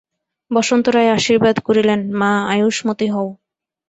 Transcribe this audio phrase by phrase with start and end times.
[0.51, 3.29] বসন্ত রায় আশীর্বাদ করিলেন, মা, আয়ুষ্মতী হও।